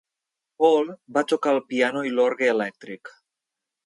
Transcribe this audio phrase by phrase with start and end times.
[0.61, 3.13] Cole va tocar el piano i l'orgue elèctric.